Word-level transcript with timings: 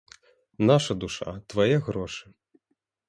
Наша 0.69 0.95
душа, 1.03 1.29
твае 1.53 1.77
грошы! 1.91 2.25